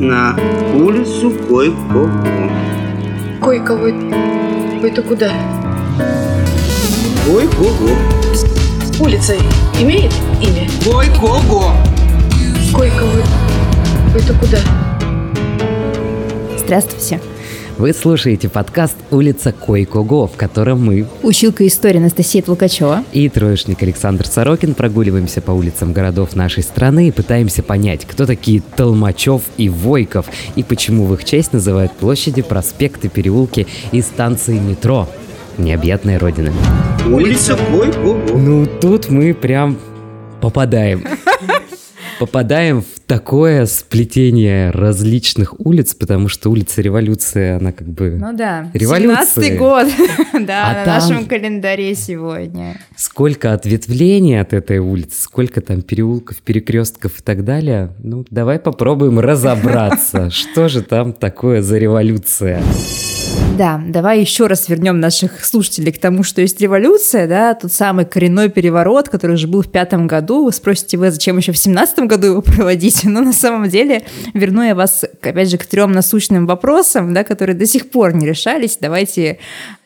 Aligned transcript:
на 0.00 0.36
улицу 0.74 1.30
Койкого. 1.48 2.10
Койково. 3.40 3.88
Это 4.84 5.02
куда? 5.02 5.32
Койкого. 7.26 7.90
Улица 9.00 9.34
имеет 9.80 10.12
имя? 10.40 10.68
Койкого. 10.84 11.74
Койково. 12.72 13.22
Это 14.14 14.34
куда? 14.34 14.58
Здравствуйте. 16.58 17.20
Вы 17.78 17.92
слушаете 17.92 18.48
подкаст 18.48 18.96
«Улица 19.12 19.52
Койкого», 19.52 20.26
в 20.26 20.36
котором 20.36 20.84
мы 20.84 21.06
Училка 21.22 21.64
истории 21.64 21.98
Анастасия 21.98 22.42
Толкачева. 22.42 23.04
и 23.12 23.28
троечник 23.28 23.80
Александр 23.84 24.26
Сорокин 24.26 24.74
прогуливаемся 24.74 25.40
по 25.40 25.52
улицам 25.52 25.92
городов 25.92 26.34
нашей 26.34 26.64
страны 26.64 27.06
и 27.06 27.12
пытаемся 27.12 27.62
понять, 27.62 28.04
кто 28.04 28.26
такие 28.26 28.62
Толмачев 28.74 29.42
и 29.58 29.68
Войков, 29.68 30.26
и 30.56 30.64
почему 30.64 31.04
в 31.04 31.14
их 31.14 31.24
честь 31.24 31.52
называют 31.52 31.92
площади, 31.92 32.42
проспекты, 32.42 33.08
переулки 33.08 33.68
и 33.92 34.02
станции 34.02 34.58
метро. 34.58 35.08
Необъятная 35.56 36.18
родина. 36.18 36.52
Улица 37.06 37.56
Койкого. 37.70 38.36
Ну, 38.36 38.66
тут 38.66 39.08
мы 39.08 39.32
прям 39.34 39.78
попадаем. 40.40 41.06
Попадаем 42.18 42.82
в 42.82 42.97
такое 43.08 43.64
сплетение 43.66 44.70
различных 44.70 45.58
улиц, 45.58 45.94
потому 45.94 46.28
что 46.28 46.50
улица 46.50 46.82
Революции, 46.82 47.56
она 47.56 47.72
как 47.72 47.88
бы... 47.88 48.10
Ну 48.20 48.36
да, 48.36 48.70
Революции. 48.74 49.54
17-й 49.54 49.56
год, 49.56 49.86
да, 50.46 50.66
А 50.66 50.74
на 50.74 50.84
там- 50.84 50.86
нашем 50.86 51.26
календаре 51.26 51.94
сегодня. 51.94 52.78
Сколько 52.96 53.54
ответвлений 53.54 54.38
от 54.38 54.52
этой 54.52 54.78
улицы, 54.78 55.22
сколько 55.22 55.62
там 55.62 55.80
переулков, 55.80 56.36
перекрестков 56.42 57.18
и 57.18 57.22
так 57.22 57.44
далее. 57.44 57.90
Ну, 57.98 58.26
давай 58.30 58.58
попробуем 58.58 59.18
разобраться, 59.18 60.30
что 60.30 60.68
же 60.68 60.82
там 60.82 61.14
такое 61.14 61.62
за 61.62 61.78
революция. 61.78 62.62
Да, 63.58 63.82
давай 63.84 64.20
еще 64.20 64.46
раз 64.46 64.68
вернем 64.68 65.00
наших 65.00 65.44
слушателей 65.44 65.90
к 65.90 65.98
тому, 65.98 66.22
что 66.22 66.40
есть 66.40 66.60
революция, 66.60 67.26
да, 67.26 67.54
тот 67.54 67.72
самый 67.72 68.04
коренной 68.04 68.50
переворот, 68.50 69.08
который 69.08 69.32
уже 69.32 69.48
был 69.48 69.62
в 69.62 69.68
пятом 69.72 70.06
году. 70.06 70.44
Вы 70.44 70.52
спросите 70.52 70.96
вы, 70.96 71.10
зачем 71.10 71.38
еще 71.38 71.50
в 71.50 71.58
семнадцатом 71.58 72.06
году 72.06 72.28
его 72.28 72.42
проводить? 72.42 73.02
Но 73.02 73.20
на 73.20 73.32
самом 73.32 73.68
деле 73.68 74.04
верну 74.32 74.62
я 74.62 74.76
вас, 74.76 75.04
опять 75.20 75.50
же, 75.50 75.58
к 75.58 75.66
трем 75.66 75.90
насущным 75.90 76.46
вопросам, 76.46 77.12
да, 77.12 77.24
которые 77.24 77.56
до 77.56 77.66
сих 77.66 77.90
пор 77.90 78.14
не 78.14 78.28
решались. 78.28 78.78
Давайте 78.80 79.38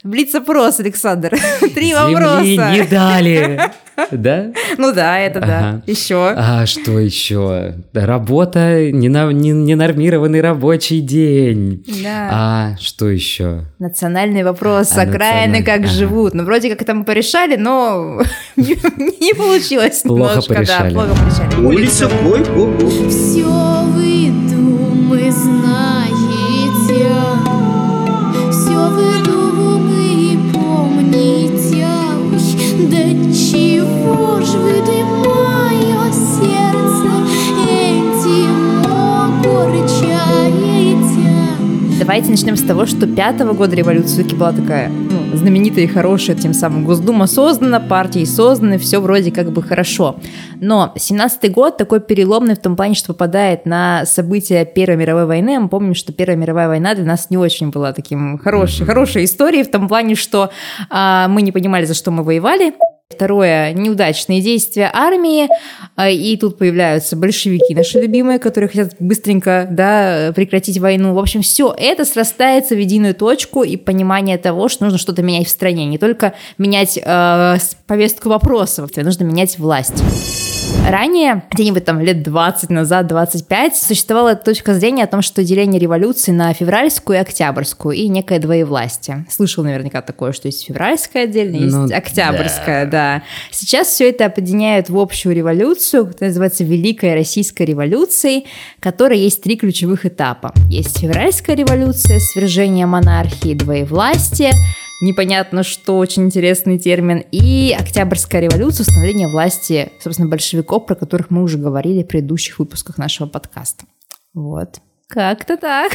блиц-опрос, 0.02 0.80
Александр. 0.80 1.36
Три 1.74 1.94
вопроса. 1.94 2.42
Не 2.44 2.82
дали. 2.88 3.60
Да? 4.10 4.46
Ну 4.78 4.92
да, 4.94 5.18
это 5.18 5.40
да. 5.40 5.58
Ага. 5.58 5.82
Еще. 5.86 6.32
А 6.34 6.64
что 6.64 6.98
еще? 6.98 7.74
Работа, 7.92 8.90
ненормированный 8.90 10.40
рабочий 10.40 11.00
день. 11.00 11.84
Да. 12.02 12.28
А 12.32 12.76
что 12.80 13.10
еще? 13.10 13.66
Национальный 13.78 14.44
вопрос, 14.44 14.92
А, 14.96 15.02
окраины 15.02 15.58
национальный, 15.58 15.62
как 15.62 15.80
ага. 15.80 15.88
живут. 15.88 16.32
Ну, 16.32 16.44
вроде 16.44 16.74
как 16.74 16.86
там 16.86 17.04
порешали, 17.04 17.56
но 17.56 18.22
не 18.56 19.34
получилось 19.34 20.00
Плохо 20.00 20.30
немножко, 20.30 20.54
да, 20.54 20.58
порешали. 20.60 20.94
плохо 20.94 21.14
порешали. 21.14 21.64
Улица 21.66 22.08
Койкого. 22.08 23.10
Все 23.10 23.42
вы 23.44 23.48
думы 23.48 23.81
Давайте 42.12 42.30
начнем 42.30 42.56
с 42.56 42.62
того, 42.62 42.84
что 42.84 43.06
пятого 43.06 43.54
года 43.54 43.74
революции 43.74 44.16
все-таки 44.16 44.36
была 44.36 44.52
такая 44.52 44.90
ну, 44.90 45.34
знаменитая 45.34 45.84
и 45.84 45.88
хорошая, 45.88 46.36
тем 46.36 46.52
самым 46.52 46.84
Госдума 46.84 47.26
создана, 47.26 47.80
партии 47.80 48.26
созданы, 48.26 48.76
все 48.76 49.00
вроде 49.00 49.32
как 49.32 49.50
бы 49.50 49.62
хорошо. 49.62 50.16
Но 50.60 50.92
17-й 50.94 51.48
год 51.48 51.78
такой 51.78 52.00
переломный 52.00 52.54
в 52.54 52.58
том 52.58 52.76
плане, 52.76 52.96
что 52.96 53.14
попадает 53.14 53.64
на 53.64 54.04
события 54.04 54.66
Первой 54.66 54.96
мировой 54.96 55.24
войны. 55.24 55.58
Мы 55.58 55.70
помним, 55.70 55.94
что 55.94 56.12
Первая 56.12 56.36
мировая 56.36 56.68
война 56.68 56.94
для 56.94 57.06
нас 57.06 57.30
не 57.30 57.38
очень 57.38 57.70
была 57.70 57.94
таким 57.94 58.36
хорошей, 58.36 58.84
хорошей 58.84 59.24
историей 59.24 59.62
в 59.62 59.70
том 59.70 59.88
плане, 59.88 60.14
что 60.14 60.50
а, 60.90 61.28
мы 61.28 61.40
не 61.40 61.50
понимали, 61.50 61.86
за 61.86 61.94
что 61.94 62.10
мы 62.10 62.24
воевали. 62.24 62.74
Второе, 63.12 63.72
неудачные 63.72 64.40
действия 64.40 64.90
армии, 64.92 65.48
и 66.08 66.36
тут 66.36 66.58
появляются 66.58 67.16
большевики, 67.16 67.74
наши 67.74 68.00
любимые, 68.00 68.38
которые 68.38 68.68
хотят 68.68 68.94
быстренько 68.98 69.66
да, 69.70 70.32
прекратить 70.34 70.78
войну. 70.78 71.14
В 71.14 71.18
общем, 71.18 71.42
все 71.42 71.74
это 71.76 72.04
срастается 72.04 72.74
в 72.74 72.78
единую 72.78 73.14
точку 73.14 73.62
и 73.62 73.76
понимание 73.76 74.38
того, 74.38 74.68
что 74.68 74.84
нужно 74.84 74.98
что-то 74.98 75.22
менять 75.22 75.46
в 75.46 75.50
стране, 75.50 75.84
не 75.84 75.98
только 75.98 76.32
менять 76.56 76.98
э, 77.02 77.56
повестку 77.86 78.30
вопросов, 78.30 78.90
а 78.96 79.00
нужно 79.02 79.24
менять 79.24 79.58
власть. 79.58 80.02
Ранее, 80.88 81.44
где-нибудь 81.52 81.84
там 81.84 82.00
лет 82.00 82.22
20 82.22 82.70
назад, 82.70 83.06
25, 83.06 83.76
существовала 83.76 84.34
точка 84.34 84.74
зрения 84.74 85.04
о 85.04 85.06
том, 85.06 85.22
что 85.22 85.44
деление 85.44 85.78
революции 85.78 86.32
на 86.32 86.52
февральскую 86.52 87.18
и 87.18 87.20
октябрьскую 87.20 87.94
и 87.94 88.08
некое 88.08 88.40
двоевластие. 88.40 89.24
Слышал 89.30 89.62
наверняка 89.62 90.02
такое, 90.02 90.32
что 90.32 90.48
есть 90.48 90.66
февральская 90.66 91.24
отдельно, 91.24 91.56
есть 91.56 91.74
Ну, 91.74 91.84
октябрьская, 91.84 92.86
да. 92.86 93.22
Сейчас 93.50 93.88
все 93.88 94.10
это 94.10 94.26
объединяют 94.26 94.88
в 94.88 94.98
общую 94.98 95.36
революцию, 95.36 95.81
которая 95.90 96.30
называется 96.30 96.64
Великая 96.64 97.14
Российская 97.14 97.64
революция, 97.64 98.44
которой 98.80 99.18
есть 99.18 99.42
три 99.42 99.56
ключевых 99.56 100.06
этапа. 100.06 100.52
Есть 100.68 101.00
февральская 101.00 101.56
революция, 101.56 102.18
свержение 102.18 102.86
монархии, 102.86 103.54
двоевластие, 103.54 104.52
непонятно 105.02 105.62
что, 105.62 105.98
очень 105.98 106.24
интересный 106.24 106.78
термин, 106.78 107.24
и 107.30 107.76
Октябрьская 107.78 108.40
революция, 108.40 108.82
установление 108.82 109.28
власти, 109.28 109.90
собственно, 110.02 110.28
большевиков, 110.28 110.86
про 110.86 110.94
которых 110.94 111.30
мы 111.30 111.42
уже 111.42 111.58
говорили 111.58 112.02
в 112.02 112.08
предыдущих 112.08 112.58
выпусках 112.58 112.98
нашего 112.98 113.26
подкаста. 113.26 113.84
Вот. 114.34 114.80
Как-то 115.08 115.56
так. 115.56 115.92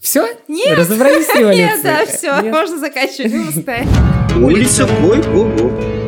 Все? 0.00 0.26
Нет. 0.48 0.76
Разобрались 0.76 1.26
с 1.26 1.34
революцией? 1.34 1.66
Нет, 1.66 1.80
да, 1.82 2.04
все, 2.04 2.40
Нет? 2.42 2.52
можно 2.52 2.78
заканчивать 2.78 3.32
выпуск. 3.32 3.68
Улица 4.36 4.86
Койкого. 4.86 6.01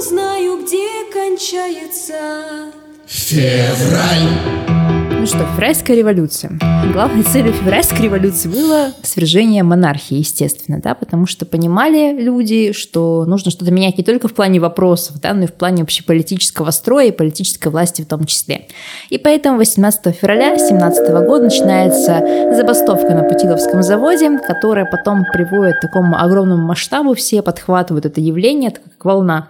Узнаю, 0.00 0.64
где 0.64 1.04
кончается 1.12 2.14
Ну 5.20 5.26
что, 5.26 5.40
февральская 5.40 5.94
революция. 5.94 6.58
Главной 6.90 7.22
целью 7.22 7.52
февральской 7.52 8.06
революции 8.06 8.48
было 8.48 8.92
свержение 9.02 9.62
монархии, 9.62 10.16
естественно, 10.16 10.80
да, 10.82 10.94
потому 10.94 11.26
что 11.26 11.44
понимали 11.44 12.18
люди, 12.18 12.72
что 12.72 13.26
нужно 13.26 13.50
что-то 13.50 13.70
менять 13.72 13.98
не 13.98 14.04
только 14.04 14.26
в 14.28 14.32
плане 14.32 14.58
вопросов, 14.58 15.20
да, 15.20 15.34
но 15.34 15.42
и 15.42 15.46
в 15.46 15.52
плане 15.52 15.82
общеполитического 15.82 16.70
строя 16.70 17.08
и 17.08 17.10
политической 17.10 17.68
власти 17.68 18.00
в 18.00 18.06
том 18.06 18.24
числе. 18.24 18.68
И 19.10 19.18
поэтому 19.18 19.58
18 19.58 20.16
февраля 20.16 20.56
17 20.56 21.10
года 21.26 21.44
начинается 21.44 22.54
забастовка 22.56 23.10
на 23.10 23.24
Путиловском 23.24 23.82
заводе, 23.82 24.38
которая 24.38 24.86
потом 24.90 25.26
приводит 25.30 25.76
к 25.76 25.80
такому 25.82 26.18
огромному 26.18 26.66
масштабу, 26.66 27.12
все 27.12 27.42
подхватывают 27.42 28.06
это 28.06 28.22
явление, 28.22 28.70
это 28.70 28.80
как 28.80 29.04
волна 29.04 29.48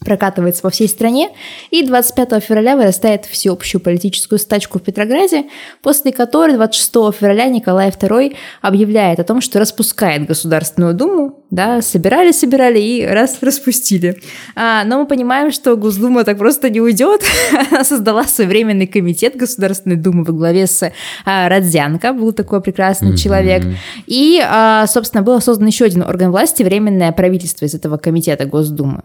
прокатывается 0.00 0.62
по 0.62 0.70
всей 0.70 0.88
стране, 0.88 1.30
и 1.70 1.84
25 1.84 2.42
февраля 2.42 2.76
вырастает 2.76 3.26
всеобщую 3.26 3.80
политическую 3.80 4.38
стачку 4.38 4.78
в 4.78 4.82
Петрограде, 4.82 5.44
после 5.82 6.12
которой 6.12 6.54
26 6.54 6.92
февраля 7.16 7.46
Николай 7.46 7.90
II 7.90 8.36
объявляет 8.60 9.20
о 9.20 9.24
том, 9.24 9.40
что 9.40 9.60
распускает 9.60 10.26
Государственную 10.26 10.94
Думу, 10.94 11.44
да, 11.50 11.80
собирали-собирали 11.80 12.80
и 12.80 13.06
раз 13.06 13.38
распустили. 13.40 14.20
А, 14.56 14.84
но 14.84 14.98
мы 14.98 15.06
понимаем, 15.06 15.52
что 15.52 15.76
Госдума 15.76 16.24
так 16.24 16.38
просто 16.38 16.70
не 16.70 16.80
уйдет, 16.80 17.22
она 17.70 17.84
создала 17.84 18.24
свой 18.24 18.48
временный 18.48 18.86
комитет 18.86 19.36
Государственной 19.36 19.96
Думы 19.96 20.24
во 20.24 20.32
главе 20.32 20.66
с 20.66 20.92
а, 21.24 21.48
Родзянко, 21.48 22.12
был 22.12 22.32
такой 22.32 22.60
прекрасный 22.60 23.16
человек, 23.16 23.64
и, 24.06 24.40
а, 24.44 24.86
собственно, 24.88 25.22
был 25.22 25.40
создан 25.40 25.68
еще 25.68 25.84
один 25.84 26.02
орган 26.02 26.32
власти, 26.32 26.64
временное 26.64 27.12
правительство 27.12 27.64
из 27.64 27.74
этого 27.74 27.96
комитета 27.96 28.44
Госдумы. 28.44 29.02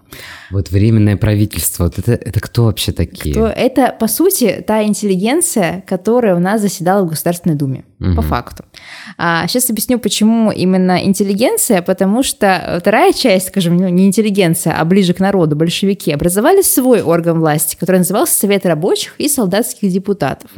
Вот 0.50 0.72
временное 0.80 1.18
правительство, 1.18 1.84
вот 1.86 2.00
это, 2.00 2.14
это 2.14 2.40
кто 2.40 2.66
вообще 2.66 2.92
такие? 2.92 3.36
то 3.36 3.48
это, 3.48 3.96
по 4.00 4.08
сути, 4.08 4.64
та 4.66 4.84
интеллигенция, 4.84 5.84
которая 5.88 6.36
у 6.36 6.40
нас 6.40 6.62
заседала 6.62 7.06
в 7.06 7.10
Государственной 7.10 7.56
Думе, 7.56 7.84
по 8.16 8.22
факту. 8.22 8.64
А, 9.18 9.46
сейчас 9.48 9.70
объясню, 9.70 10.00
почему 10.00 10.52
именно 10.52 11.04
интеллигенция, 11.04 11.82
потому 11.82 12.24
что 12.24 12.78
вторая 12.80 13.12
часть, 13.12 13.50
скажем, 13.50 13.76
ну, 13.76 13.90
не 13.90 14.08
интеллигенция, 14.08 14.74
а 14.80 14.86
ближе 14.86 15.14
к 15.14 15.20
народу, 15.20 15.56
большевики, 15.56 16.12
образовали 16.12 16.62
свой 16.62 17.02
орган 17.02 17.40
власти, 17.40 17.76
который 17.78 17.98
назывался 17.98 18.40
Совет 18.40 18.66
рабочих 18.66 19.16
и 19.18 19.28
солдатских 19.28 19.92
депутатов. 19.92 20.52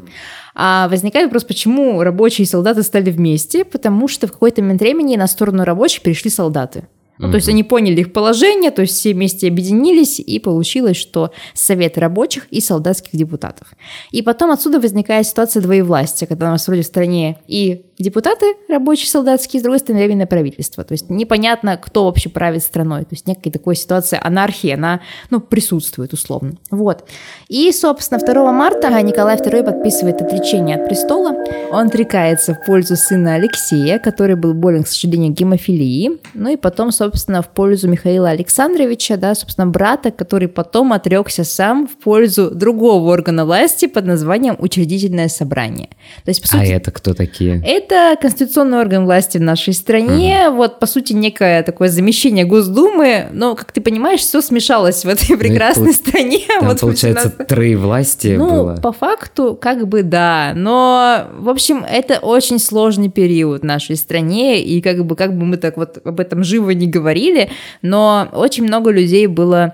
А 0.53 0.87
возникает 0.89 1.25
вопрос, 1.25 1.43
почему 1.45 2.01
рабочие 2.03 2.45
и 2.45 2.47
солдаты 2.47 2.83
стали 2.83 3.09
вместе? 3.09 3.65
Потому 3.65 4.07
что 4.07 4.27
в 4.27 4.31
какой-то 4.31 4.61
момент 4.61 4.81
времени 4.81 5.15
на 5.15 5.27
сторону 5.27 5.63
рабочих 5.63 6.01
перешли 6.03 6.29
солдаты. 6.29 6.83
Ну, 7.17 7.29
то 7.29 7.35
есть 7.35 7.49
они 7.49 7.63
поняли 7.63 8.01
их 8.01 8.13
положение, 8.13 8.71
то 8.71 8.81
есть 8.81 8.95
все 8.95 9.13
вместе 9.13 9.47
объединились, 9.47 10.19
и 10.19 10.39
получилось, 10.39 10.97
что 10.97 11.31
Совет 11.53 11.97
рабочих 11.97 12.47
и 12.49 12.61
солдатских 12.61 13.11
депутатов. 13.11 13.67
И 14.11 14.21
потом 14.21 14.49
отсюда 14.49 14.79
возникает 14.79 15.27
ситуация 15.27 15.61
двоевластия, 15.61 16.27
когда 16.27 16.47
у 16.47 16.51
нас 16.51 16.65
вроде 16.67 16.81
в 16.81 16.85
стране 16.85 17.37
и 17.47 17.85
депутаты 18.01 18.45
рабочие, 18.67 19.07
солдатские, 19.07 19.59
с 19.59 19.63
другой 19.63 19.79
стороны, 19.79 20.03
временное 20.03 20.25
правительство. 20.27 20.83
То 20.83 20.93
есть 20.93 21.09
непонятно, 21.09 21.77
кто 21.77 22.05
вообще 22.05 22.29
правит 22.29 22.63
страной. 22.63 23.01
То 23.01 23.11
есть 23.11 23.27
некая 23.27 23.51
такая 23.51 23.75
ситуация 23.75 24.19
анархии, 24.23 24.71
она 24.71 25.01
ну, 25.29 25.39
присутствует 25.39 26.13
условно. 26.13 26.53
Вот. 26.69 27.03
И, 27.47 27.71
собственно, 27.71 28.19
2 28.19 28.51
марта 28.51 28.89
Николай 29.01 29.37
II 29.37 29.63
подписывает 29.63 30.21
отречение 30.21 30.77
от 30.77 30.87
престола. 30.87 31.35
Он 31.71 31.87
отрекается 31.87 32.53
в 32.53 32.65
пользу 32.65 32.95
сына 32.95 33.35
Алексея, 33.35 33.99
который 33.99 34.35
был 34.35 34.53
болен, 34.53 34.83
к 34.83 34.87
сожалению, 34.87 35.33
гемофилией. 35.33 36.19
Ну 36.33 36.49
и 36.49 36.55
потом, 36.57 36.91
собственно, 36.91 37.41
в 37.41 37.49
пользу 37.49 37.87
Михаила 37.87 38.29
Александровича, 38.29 39.17
да, 39.17 39.35
собственно, 39.35 39.67
брата, 39.67 40.11
который 40.11 40.47
потом 40.47 40.93
отрекся 40.93 41.43
сам 41.43 41.87
в 41.87 41.97
пользу 42.03 42.51
другого 42.51 43.11
органа 43.11 43.45
власти 43.45 43.87
под 43.87 44.05
названием 44.05 44.55
Учредительное 44.59 45.27
собрание. 45.27 45.89
То 46.23 46.29
есть, 46.29 46.41
по 46.41 46.57
А 46.57 46.59
сути, 46.59 46.71
это 46.71 46.91
кто 46.91 47.13
такие? 47.13 47.61
это 47.65 47.90
конституционный 48.19 48.79
орган 48.79 49.05
власти 49.05 49.37
в 49.37 49.41
нашей 49.41 49.73
стране. 49.73 50.49
Вот, 50.49 50.79
по 50.79 50.85
сути, 50.85 51.13
некое 51.13 51.63
такое 51.63 51.89
замещение 51.89 52.45
Госдумы. 52.45 53.27
Но, 53.31 53.55
как 53.55 53.71
ты 53.71 53.81
понимаешь, 53.81 54.21
все 54.21 54.41
смешалось 54.41 55.05
в 55.05 55.07
этой 55.07 55.37
прекрасной 55.37 55.93
пол- 55.93 55.93
стране. 55.93 56.39
Там, 56.47 56.67
Вот 56.67 56.79
получается, 56.79 57.27
18 57.27 57.47
троевластие 57.47 58.37
ну, 58.37 58.49
было. 58.49 58.75
по 58.81 58.91
факту, 58.91 59.57
как 59.59 59.87
бы 59.87 60.03
да. 60.03 60.53
Но, 60.55 61.27
в 61.37 61.49
общем, 61.49 61.85
это 61.87 62.19
очень 62.19 62.59
сложный 62.59 63.09
период 63.09 63.61
в 63.61 63.65
нашей 63.65 63.95
стране. 63.95 64.61
И 64.61 64.81
как 64.81 65.05
бы, 65.05 65.15
как 65.15 65.37
бы 65.37 65.45
мы 65.45 65.57
так 65.57 65.77
вот 65.77 65.99
об 66.03 66.19
этом 66.19 66.43
живо 66.43 66.71
не 66.71 66.87
говорили, 66.87 67.49
но 67.81 68.27
очень 68.33 68.63
много 68.63 68.91
людей 68.91 69.27
было 69.27 69.73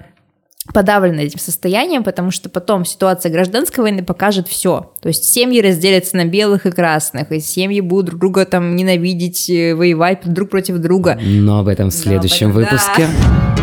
подавлено 0.73 1.21
этим 1.21 1.39
состоянием, 1.39 2.03
потому 2.03 2.31
что 2.31 2.49
потом 2.49 2.85
ситуация 2.85 3.31
гражданской 3.31 3.83
войны 3.83 4.03
покажет 4.03 4.47
все. 4.47 4.91
То 5.01 5.07
есть 5.07 5.23
семьи 5.25 5.61
разделятся 5.61 6.17
на 6.17 6.25
белых 6.25 6.65
и 6.65 6.71
красных, 6.71 7.31
и 7.31 7.39
семьи 7.39 7.81
будут 7.81 8.07
друг 8.07 8.19
друга 8.19 8.45
там 8.45 8.75
ненавидеть, 8.75 9.49
э, 9.49 9.75
воевать 9.75 10.21
друг 10.25 10.49
против 10.49 10.77
друга. 10.77 11.19
Но 11.21 11.59
об 11.59 11.67
этом 11.67 11.89
в 11.89 11.93
следующем 11.93 12.49
этом, 12.49 12.61
выпуске. 12.61 13.07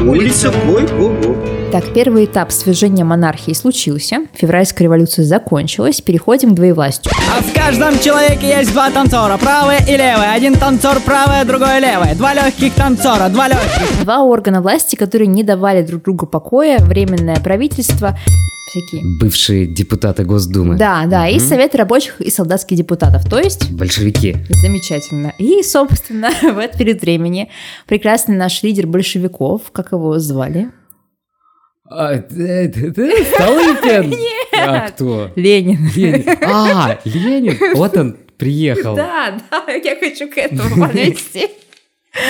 Улица 0.02 0.52
Гой-Го-Го. 0.66 1.63
Так, 1.74 1.92
первый 1.92 2.26
этап 2.26 2.52
свержения 2.52 3.04
монархии 3.04 3.52
случился, 3.52 4.28
февральская 4.34 4.86
революция 4.86 5.24
закончилась, 5.24 6.00
переходим 6.00 6.52
к 6.52 6.54
двоевластию. 6.54 7.12
А 7.36 7.42
в 7.42 7.52
каждом 7.52 7.98
человеке 7.98 8.46
есть 8.46 8.70
два 8.70 8.92
танцора, 8.92 9.36
правый 9.38 9.78
и 9.78 9.96
левый. 9.96 10.32
Один 10.32 10.54
танцор 10.54 11.00
правый, 11.00 11.44
другой 11.44 11.80
левый. 11.80 12.14
Два 12.14 12.32
легких 12.32 12.74
танцора, 12.74 13.28
два 13.28 13.48
легких. 13.48 14.04
Два 14.04 14.22
органа 14.22 14.62
власти, 14.62 14.94
которые 14.94 15.26
не 15.26 15.42
давали 15.42 15.84
друг 15.84 16.04
другу 16.04 16.28
покоя, 16.28 16.78
временное 16.78 17.40
правительство, 17.40 18.16
всякие. 18.68 19.02
Бывшие 19.18 19.66
депутаты 19.66 20.22
Госдумы. 20.22 20.76
Да, 20.76 21.06
да, 21.06 21.26
и 21.26 21.40
Совет 21.40 21.74
рабочих 21.74 22.20
и 22.20 22.30
солдатских 22.30 22.76
депутатов, 22.76 23.28
то 23.28 23.40
есть 23.40 23.72
Большевики. 23.72 24.36
Замечательно. 24.48 25.32
И, 25.40 25.64
собственно, 25.64 26.30
в 26.40 26.56
этот 26.56 26.78
период 26.78 27.00
времени 27.00 27.50
прекрасный 27.88 28.36
наш 28.36 28.62
лидер 28.62 28.86
большевиков, 28.86 29.72
как 29.72 29.90
его 29.90 30.20
звали? 30.20 30.70
А, 31.86 32.14
э, 32.14 32.22
э, 32.30 32.70
э, 32.70 33.24
Столыпин? 33.34 34.14
А 34.56 34.88
кто? 34.88 35.30
Ленин. 35.36 35.90
Ленин. 35.94 36.38
А, 36.42 36.98
Ленин. 37.04 37.58
Вот 37.74 37.94
он 37.98 38.16
приехал. 38.38 38.96
Да, 38.96 39.38
да, 39.50 39.72
я 39.72 39.94
хочу 39.96 40.30
к 40.30 40.38
этому 40.38 40.86
подвести. 40.86 41.50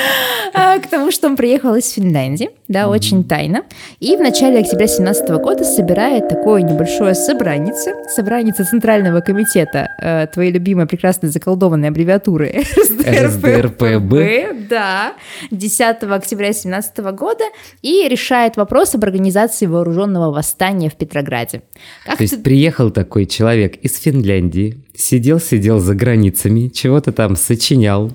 А, 0.56 0.78
К 0.78 0.86
тому, 0.86 1.10
что 1.10 1.26
он 1.26 1.36
приехал 1.36 1.74
из 1.74 1.90
Финляндии, 1.90 2.50
да, 2.68 2.88
очень 2.88 3.24
тайно. 3.24 3.62
И 3.98 4.16
в 4.16 4.20
начале 4.20 4.60
октября 4.60 4.86
17 4.86 5.28
года 5.30 5.64
собирает 5.64 6.28
такое 6.28 6.62
небольшое 6.62 7.14
собранице, 7.16 7.92
собранице 8.14 8.62
Центрального 8.64 9.20
комитета, 9.20 9.88
э, 10.00 10.26
твоей 10.32 10.52
любимой 10.52 10.86
прекрасной 10.86 11.30
заколдованной 11.30 11.88
аббревиатуры 11.88 12.62
РСДРПБ. 13.04 14.68
да, 14.70 15.14
10 15.50 15.80
октября 16.04 16.52
17 16.52 16.98
года 16.98 17.44
и 17.82 18.06
решает 18.08 18.56
вопрос 18.56 18.94
об 18.94 19.02
организации 19.04 19.66
вооруженного 19.66 20.30
восстания 20.32 20.88
в 20.88 20.94
Петрограде. 20.94 21.62
Как 22.06 22.18
То 22.18 22.22
есть 22.22 22.36
ты- 22.36 22.42
приехал 22.42 22.90
такой 22.92 23.26
человек 23.26 23.76
из 23.78 23.98
Финляндии, 23.98 24.78
сидел-сидел 24.96 25.80
за 25.80 25.94
границами, 25.96 26.68
чего-то 26.68 27.10
там 27.12 27.34
сочинял, 27.34 28.12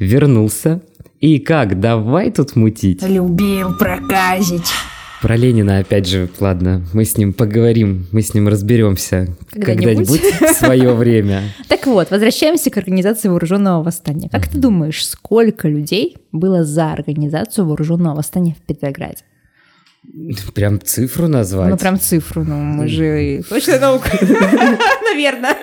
вернулся. 0.00 0.80
И 1.20 1.38
как, 1.38 1.80
давай 1.80 2.30
тут 2.30 2.56
мутить? 2.56 3.02
Любил 3.02 3.76
проказить. 3.78 4.70
Про 5.22 5.34
Ленина, 5.36 5.78
опять 5.78 6.06
же, 6.06 6.28
ладно, 6.40 6.84
мы 6.92 7.06
с 7.06 7.16
ним 7.16 7.32
поговорим, 7.32 8.06
мы 8.12 8.20
с 8.20 8.34
ним 8.34 8.48
разберемся 8.48 9.28
Когда-нибудь. 9.50 9.64
когда-нибудь 9.64 10.20
в 10.40 10.54
свое 10.54 10.92
время. 10.92 11.42
Так 11.68 11.86
вот, 11.86 12.10
возвращаемся 12.10 12.70
к 12.70 12.76
организации 12.76 13.28
вооруженного 13.28 13.82
восстания. 13.82 14.28
Как 14.28 14.48
ты 14.48 14.58
думаешь, 14.58 15.06
сколько 15.06 15.68
людей 15.68 16.16
было 16.32 16.64
за 16.64 16.92
организацию 16.92 17.66
вооруженного 17.66 18.16
восстания 18.16 18.54
в 18.54 18.66
Петрограде? 18.66 19.18
Прям 20.54 20.80
цифру 20.80 21.28
назвать? 21.28 21.70
Ну, 21.70 21.76
прям 21.76 22.00
цифру, 22.00 22.44
ну, 22.44 22.56
мы 22.56 22.88
же 22.88 23.42
точно 23.48 23.78
наука. 23.78 24.08
Наверное. 25.02 25.56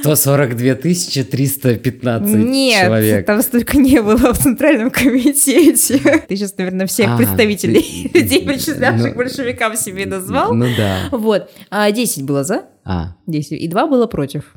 142 0.00 0.74
315 0.74 2.34
Нет, 2.34 2.84
человек. 2.84 3.26
там 3.26 3.42
столько 3.42 3.78
не 3.78 4.02
было 4.02 4.32
в 4.34 4.38
Центральном 4.38 4.90
комитете. 4.90 5.98
Ты 6.28 6.36
сейчас, 6.36 6.56
наверное, 6.58 6.86
всех 6.86 7.08
А, 7.10 7.16
представителей 7.16 8.10
ты- 8.12 8.18
людей, 8.20 8.46
причислявших 8.46 9.10
ну, 9.12 9.14
большевикам 9.14 9.76
себе 9.76 10.06
назвал. 10.06 10.52
Ну 10.54 10.66
да. 10.76 11.08
Вот. 11.12 11.50
А 11.70 11.90
10 11.90 12.24
было 12.24 12.44
за, 12.44 12.64
А, 12.84 13.14
10, 13.26 13.52
и 13.52 13.68
2 13.68 13.86
было 13.86 14.06
против. 14.06 14.54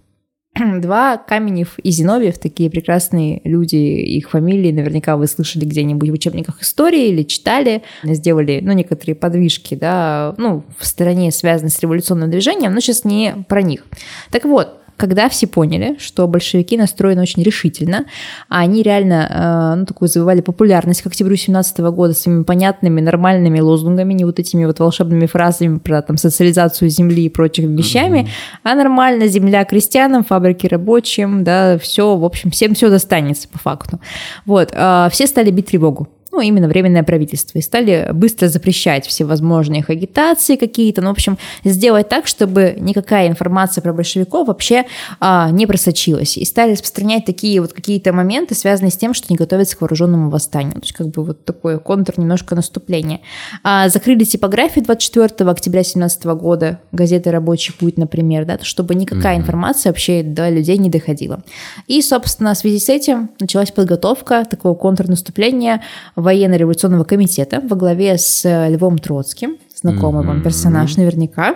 Два 0.82 1.18
Каменев 1.18 1.78
и 1.80 1.92
Зиновьев, 1.92 2.38
такие 2.38 2.70
прекрасные 2.70 3.42
люди, 3.44 3.76
их 3.76 4.30
фамилии 4.30 4.72
наверняка 4.72 5.18
вы 5.18 5.28
слышали 5.28 5.66
где-нибудь 5.66 6.10
в 6.10 6.14
учебниках 6.14 6.62
истории 6.62 7.10
или 7.10 7.24
читали, 7.24 7.84
сделали, 8.04 8.60
ну, 8.62 8.74
некоторые 8.74 9.16
подвижки, 9.16 9.76
да, 9.76 10.34
ну, 10.38 10.64
в 10.78 10.86
стороне, 10.86 11.32
связанной 11.32 11.72
с 11.72 11.80
революционным 11.80 12.30
движением, 12.30 12.74
но 12.74 12.80
сейчас 12.80 13.06
не 13.06 13.36
про 13.48 13.62
них. 13.62 13.86
Так 14.32 14.46
вот, 14.46 14.80
когда 15.00 15.30
все 15.30 15.48
поняли, 15.48 15.96
что 15.98 16.28
большевики 16.28 16.78
настроены 16.78 17.22
очень 17.22 17.42
решительно, 17.42 18.06
а 18.50 18.60
они 18.60 18.84
реально, 18.84 19.74
э, 19.74 19.80
ну, 19.80 19.86
такую 19.86 20.10
завоевали 20.10 20.42
популярность 20.42 21.02
к 21.02 21.08
октябрю 21.08 21.38
17 21.38 21.80
года 21.80 22.14
своими 22.14 22.44
понятными, 22.44 23.00
нормальными 23.00 23.62
лозунгами, 23.62 24.14
не 24.14 24.26
вот 24.26 24.40
этими 24.40 24.66
вот 24.66 24.80
волшебными 24.80 25.26
фразами 25.26 25.78
про 25.78 26.02
там 26.02 26.18
социализацию 26.18 26.90
земли 26.90 27.26
и 27.26 27.30
прочих 27.30 27.66
вещами, 27.66 28.30
а 28.64 28.76
нормально 28.76 29.28
земля 29.28 29.64
крестьянам, 29.64 30.26
фабрики 30.26 30.68
рабочим, 30.68 31.46
да, 31.46 31.78
все, 31.80 32.18
в 32.18 32.26
общем, 32.26 32.52
всем 32.52 32.76
все 32.76 32.90
достанется 32.90 33.48
по 33.48 33.58
факту. 33.58 34.00
Вот, 34.46 34.72
э, 34.74 35.08
все 35.12 35.28
стали 35.28 35.50
бить 35.50 35.68
тревогу 35.68 36.10
ну, 36.32 36.42
именно 36.42 36.68
временное 36.68 37.04
правительство, 37.04 37.58
и 37.58 37.62
стали 37.62 38.10
быстро 38.14 38.48
запрещать 38.48 39.08
всевозможные 39.08 39.80
их 39.80 39.90
агитации 39.90 40.56
какие-то, 40.56 41.02
ну, 41.02 41.10
в 41.10 41.12
общем, 41.12 41.38
сделать 41.64 42.10
так, 42.10 42.28
чтобы 42.28 42.76
никакая 42.80 43.28
информация 43.28 43.82
про 43.82 43.94
большевиков 43.94 44.48
вообще 44.48 44.86
а, 45.20 45.50
не 45.52 45.66
просочилась, 45.66 46.38
и 46.38 46.46
стали 46.46 46.74
распространять 46.74 47.26
такие 47.26 47.62
вот 47.62 47.74
какие-то 47.74 48.14
моменты, 48.14 48.56
связанные 48.56 48.92
с 48.92 48.98
тем, 48.98 49.14
что 49.14 49.28
они 49.30 49.38
готовятся 49.38 49.78
к 49.78 49.82
вооруженному 49.82 50.30
восстанию, 50.30 50.74
то 50.74 50.82
есть 50.82 50.94
как 50.94 51.08
бы 51.08 51.24
вот 51.24 51.46
такой 51.46 51.80
контур 51.80 52.20
немножко 52.20 52.56
наступления. 52.56 53.22
А, 53.64 53.90
закрыли 53.90 54.24
типографию 54.24 54.86
24 54.86 55.50
октября 55.50 55.84
17 55.84 56.26
года, 56.26 56.80
газеты 56.92 57.32
«Рабочий 57.32 57.74
путь», 57.74 57.98
например, 57.98 58.46
да, 58.46 58.60
чтобы 58.62 58.96
никакая 58.96 59.38
информация 59.38 59.92
вообще 59.92 60.24
до 60.24 60.50
людей 60.50 60.78
не 60.78 60.90
доходила. 60.90 61.42
И, 61.88 62.02
собственно, 62.02 62.54
в 62.54 62.58
связи 62.58 62.80
с 62.80 62.90
этим 62.90 63.30
началась 63.40 63.72
подготовка 63.72 64.46
такого 64.46 64.76
контрнаступления 64.76 65.82
военно-революционного 66.22 67.04
комитета 67.04 67.62
во 67.62 67.76
главе 67.76 68.18
с 68.18 68.46
э, 68.46 68.70
Львом 68.70 68.98
Троцким, 68.98 69.58
знакомый 69.76 70.26
вам 70.26 70.42
персонаж 70.44 70.98
наверняка. 70.98 71.56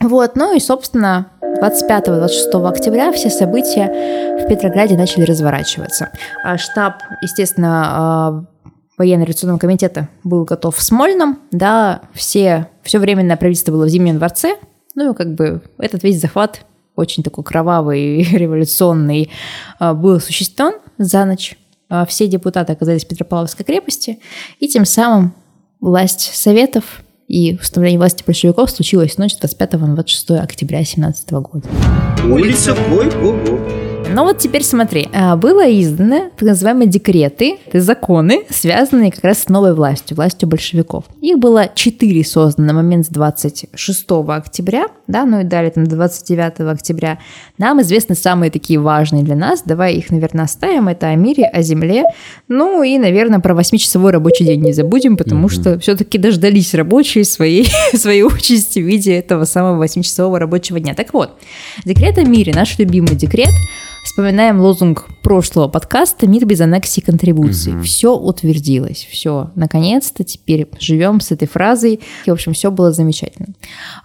Вот, 0.00 0.36
ну 0.36 0.54
и, 0.54 0.60
собственно, 0.60 1.28
25-26 1.62 2.68
октября 2.68 3.12
все 3.12 3.30
события 3.30 4.38
в 4.42 4.48
Петрограде 4.48 4.96
начали 4.96 5.24
разворачиваться. 5.24 6.10
А 6.44 6.58
Штаб, 6.58 7.02
естественно, 7.22 7.84
а, 7.86 8.44
военно-революционного 8.98 9.58
комитета 9.58 10.08
был 10.24 10.44
готов 10.44 10.76
в 10.76 10.82
Смольном, 10.82 11.40
да, 11.50 12.02
все, 12.12 12.68
все 12.82 12.98
временное 12.98 13.36
правительство 13.36 13.72
было 13.72 13.86
в 13.86 13.88
Зимнем 13.88 14.18
дворце, 14.18 14.56
ну 14.94 15.12
и 15.12 15.16
как 15.16 15.34
бы 15.34 15.62
этот 15.78 16.02
весь 16.02 16.20
захват 16.20 16.60
очень 16.96 17.22
такой 17.22 17.44
кровавый, 17.44 18.22
революционный, 18.32 19.30
а, 19.78 19.94
был 19.94 20.16
осуществлен 20.16 20.74
за 20.98 21.24
ночь. 21.24 21.56
А, 21.94 22.04
Все 22.06 22.26
депутаты 22.26 22.72
оказались 22.72 23.04
в 23.04 23.08
Петропавловской 23.08 23.64
крепости, 23.64 24.18
и 24.58 24.66
тем 24.66 24.84
самым 24.84 25.32
власть 25.80 26.34
Советов 26.34 27.02
и 27.28 27.54
установление 27.54 28.00
власти 28.00 28.24
большевиков 28.26 28.68
случилось 28.70 29.14
в 29.14 29.18
ночь 29.18 29.34
с 29.34 29.38
25 29.38 29.72
на 29.74 29.94
26 29.94 30.30
октября 30.32 30.84
17 30.84 31.30
года. 31.32 31.68
Улица 32.24 32.76
Гой-Го-Го. 32.90 33.83
Но 34.14 34.22
вот 34.22 34.38
теперь 34.38 34.62
смотри, 34.62 35.08
а, 35.12 35.34
было 35.34 35.64
издано 35.68 36.30
так 36.36 36.42
называемые 36.42 36.88
декреты, 36.88 37.58
это 37.66 37.80
законы, 37.80 38.44
связанные 38.48 39.10
как 39.10 39.24
раз 39.24 39.40
с 39.40 39.48
новой 39.48 39.74
властью, 39.74 40.16
властью 40.16 40.48
большевиков. 40.48 41.06
Их 41.20 41.36
было 41.40 41.68
четыре 41.74 42.24
создано 42.24 42.68
на 42.68 42.74
момент 42.74 43.06
с 43.06 43.08
26 43.08 44.06
октября, 44.28 44.86
да, 45.08 45.24
ну 45.24 45.40
и 45.40 45.42
далее 45.42 45.72
там 45.72 45.82
до 45.82 45.96
29 45.96 46.60
октября. 46.60 47.18
Нам 47.58 47.82
известны 47.82 48.14
самые 48.14 48.52
такие 48.52 48.78
важные 48.78 49.24
для 49.24 49.34
нас, 49.34 49.64
давай 49.66 49.94
их, 49.94 50.10
наверное, 50.10 50.44
оставим, 50.44 50.86
это 50.86 51.08
о 51.08 51.16
мире, 51.16 51.46
о 51.46 51.62
земле, 51.62 52.04
ну 52.46 52.84
и, 52.84 52.96
наверное, 52.98 53.40
про 53.40 53.52
8-часовой 53.52 54.12
рабочий 54.12 54.44
день 54.44 54.60
не 54.60 54.72
забудем, 54.72 55.16
потому 55.16 55.48
что 55.48 55.76
все-таки 55.80 56.18
дождались 56.18 56.72
рабочие 56.74 57.24
своей, 57.24 57.66
своей 57.92 58.22
участи 58.22 58.78
в 58.78 58.86
виде 58.86 59.18
этого 59.18 59.42
самого 59.42 59.84
8-часового 59.84 60.38
рабочего 60.38 60.78
дня. 60.78 60.94
Так 60.94 61.12
вот, 61.14 61.32
декрет 61.84 62.16
о 62.18 62.22
мире, 62.22 62.52
наш 62.54 62.78
любимый 62.78 63.16
декрет, 63.16 63.50
Вспоминаем 64.14 64.60
лозунг 64.60 65.06
прошлого 65.24 65.66
подкаста 65.66 66.28
«Мир 66.28 66.46
без 66.46 66.60
аннексий 66.60 67.02
и 67.02 67.04
контрибуций». 67.04 67.72
Все 67.82 68.16
утвердилось, 68.16 69.08
все. 69.10 69.50
Наконец-то 69.56 70.22
теперь 70.22 70.68
живем 70.78 71.18
с 71.18 71.32
этой 71.32 71.48
фразой. 71.48 71.98
И, 72.24 72.30
в 72.30 72.32
общем, 72.32 72.52
все 72.52 72.70
было 72.70 72.92
замечательно. 72.92 73.48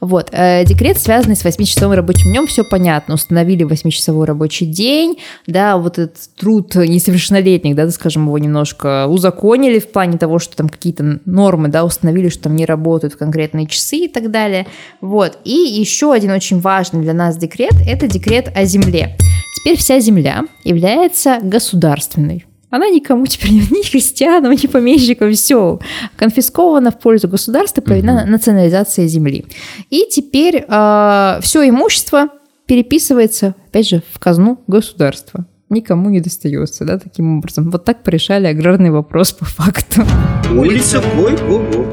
Вот. 0.02 0.30
э, 0.32 0.66
Декрет, 0.66 0.98
связанный 0.98 1.36
с 1.36 1.46
8-часовым 1.46 1.94
рабочим 1.94 2.32
днем, 2.32 2.48
все 2.48 2.64
понятно. 2.64 3.14
Установили 3.14 3.64
8-часовой 3.64 4.26
рабочий 4.26 4.66
день, 4.66 5.20
да, 5.46 5.78
вот 5.78 6.00
этот 6.00 6.18
труд 6.40 6.74
несовершеннолетних, 6.74 7.76
да, 7.76 7.88
скажем, 7.92 8.26
его 8.26 8.40
немножко 8.40 9.06
узаконили 9.06 9.78
в 9.78 9.92
плане 9.92 10.18
того, 10.18 10.40
что 10.40 10.58
там 10.58 10.70
какие-то 10.70 11.20
нормы, 11.26 11.68
да, 11.68 11.86
установили, 11.86 12.30
что 12.30 12.46
там 12.46 12.56
не 12.56 12.66
работают 12.66 13.14
в 13.14 13.18
конкретные 13.20 13.68
часы 13.68 13.98
и 13.98 14.08
так 14.08 14.32
далее. 14.32 14.66
Вот. 15.02 15.38
И 15.44 15.52
еще 15.52 16.12
один 16.12 16.32
очень 16.32 16.60
важный 16.60 17.04
для 17.04 17.14
нас 17.14 17.38
декрет– 17.38 17.76
это 17.88 18.08
декрет 18.08 18.52
о 18.56 18.66
земле. 18.66 19.16
Теперь 19.58 19.78
вся 19.78 20.00
земля 20.00 20.46
является 20.64 21.40
государственной. 21.42 22.46
Она 22.70 22.88
никому 22.90 23.26
теперь 23.26 23.52
не 23.52 23.62
ни 23.62 23.84
христианам, 23.84 24.52
ни 24.52 24.68
помещикам, 24.68 25.34
все 25.34 25.80
конфисковано 26.16 26.92
в 26.92 27.00
пользу 27.00 27.28
государства, 27.28 27.82
проведена 27.82 28.26
национализация 28.26 29.08
земли. 29.08 29.46
И 29.90 30.06
теперь 30.10 30.66
все 30.66 31.68
имущество 31.68 32.30
переписывается, 32.68 33.56
опять 33.68 33.90
же, 33.90 34.04
в 34.14 34.20
казну 34.20 34.64
государства. 34.68 35.48
Никому 35.70 36.10
не 36.10 36.20
достается, 36.20 36.86
да, 36.86 37.00
таким 37.00 37.40
образом. 37.40 37.72
Вот 37.72 37.86
так 37.86 38.04
порешали 38.04 38.48
аграрный 38.48 38.92
вопрос 38.92 39.32
по 39.34 39.46
факту. 39.46 40.04
Улица 40.52 41.02
Койкова. 41.16 41.86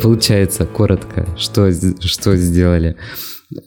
Получается, 0.00 0.64
коротко, 0.64 1.26
что, 1.36 1.72
что 2.00 2.36
сделали? 2.36 2.96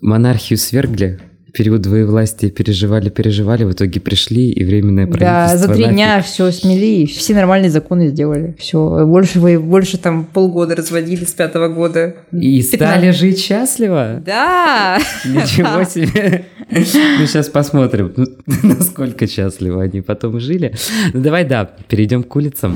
Монархию 0.01 0.57
свергли, 0.57 1.19
период 1.53 1.81
двоевластия 1.81 2.50
переживали-переживали, 2.50 3.63
в 3.63 3.72
итоге 3.72 4.01
пришли, 4.01 4.50
и 4.51 4.65
временное 4.65 5.05
правительство... 5.05 5.50
Да, 5.51 5.57
за 5.57 5.67
три 5.67 5.83
нафиг. 5.83 5.93
дня 5.95 6.22
все 6.22 6.51
смели, 6.51 7.05
все 7.05 7.36
нормальные 7.36 7.69
законы 7.69 8.07
сделали. 8.10 8.55
Все, 8.57 9.05
больше, 9.05 9.39
вы- 9.39 9.60
больше 9.60 9.98
там 9.98 10.25
полгода 10.25 10.75
разводили 10.75 11.24
с 11.24 11.31
пятого 11.33 11.67
года. 11.69 12.15
И 12.31 12.62
стали 12.63 13.12
жить 13.12 13.39
счастливо? 13.39 14.22
Да! 14.25 15.00
Ничего 15.25 15.83
себе. 15.83 16.45
Ну, 16.72 16.83
сейчас 16.83 17.50
посмотрим, 17.50 18.13
насколько 18.63 19.27
счастливо 19.27 19.83
они 19.83 20.01
потом 20.01 20.39
жили. 20.39 20.74
Ну, 21.13 21.22
давай, 21.22 21.45
да, 21.45 21.69
перейдем 21.88 22.24
к 22.24 22.36
улицам. 22.36 22.75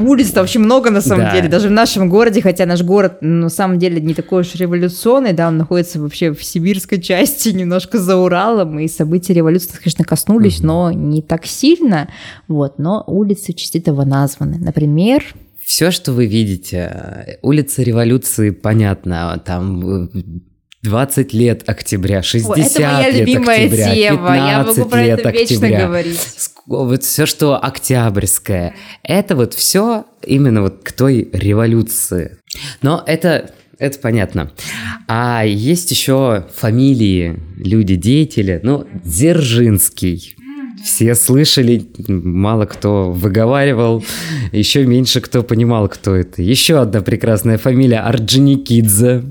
Улиц-то 0.00 0.40
вообще 0.40 0.58
много 0.58 0.90
на 0.90 1.00
самом 1.00 1.26
Да. 1.26 1.32
деле, 1.36 1.48
даже 1.48 1.68
в 1.68 1.70
нашем 1.70 2.08
городе, 2.08 2.42
хотя 2.42 2.66
наш 2.66 2.82
город 2.82 3.18
на 3.20 3.48
самом 3.48 3.78
деле 3.78 4.00
не 4.00 4.14
такой 4.14 4.40
уж 4.42 4.54
революционный, 4.54 5.32
да, 5.32 5.48
он 5.48 5.58
находится 5.58 6.00
вообще 6.00 6.32
в 6.32 6.42
сибирской 6.42 7.00
части, 7.02 7.50
немножко 7.50 7.98
за 7.98 8.16
Уралом, 8.16 8.78
и 8.80 8.88
события 8.88 9.32
революции, 9.34 9.70
конечно, 9.82 10.04
коснулись, 10.04 10.60
но 10.60 10.90
не 10.92 11.22
так 11.22 11.46
сильно, 11.46 12.08
вот, 12.48 12.78
но 12.78 13.04
улицы 13.06 13.52
частично 13.52 14.04
названы. 14.04 14.58
Например, 14.58 15.22
Все, 15.64 15.90
что 15.90 16.12
вы 16.12 16.26
видите, 16.26 16.90
э, 16.92 17.36
улица 17.42 17.82
революции, 17.82 18.50
понятно, 18.50 19.40
там 19.44 20.04
э, 20.04 20.08
20 20.82 21.32
лет 21.32 21.62
октября, 21.68 22.22
60 22.22 22.50
Ой, 22.50 22.62
это 22.64 22.80
моя 22.80 23.10
лет 23.10 23.20
любимая 23.20 23.64
октября, 23.66 23.94
тема, 23.94 24.34
я 24.34 24.58
могу 24.58 24.74
15 24.74 24.90
про 24.90 25.04
лет 25.04 25.18
это 25.20 25.30
вечно 25.30 25.56
октября. 25.56 25.86
говорить. 25.86 26.18
Вот 26.66 27.04
все, 27.04 27.26
что 27.26 27.56
октябрьское, 27.56 28.74
это 29.04 29.36
вот 29.36 29.54
все 29.54 30.06
именно 30.26 30.62
вот 30.62 30.80
к 30.82 30.90
той 30.90 31.28
революции. 31.32 32.38
Но 32.82 33.02
это, 33.06 33.52
это 33.78 33.98
понятно. 34.00 34.50
А 35.06 35.44
есть 35.44 35.92
еще 35.92 36.46
фамилии, 36.56 37.38
люди-деятели, 37.58 38.58
ну, 38.64 38.84
Дзержинский. 39.04 40.36
Все 40.84 41.14
слышали, 41.14 41.86
мало 42.08 42.64
кто 42.64 43.12
выговаривал, 43.12 44.04
еще 44.50 44.84
меньше 44.84 45.20
кто 45.20 45.44
понимал, 45.44 45.88
кто 45.88 46.16
это. 46.16 46.42
Еще 46.42 46.80
одна 46.80 47.02
прекрасная 47.02 47.56
фамилия 47.56 48.00
Орджоникидзе, 48.00 49.22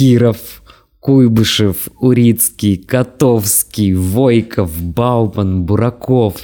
Киров, 0.00 0.62
Куйбышев, 1.00 1.90
Урицкий, 2.00 2.78
Котовский, 2.78 3.92
Войков, 3.92 4.70
Бауман, 4.80 5.64
Бураков. 5.64 6.36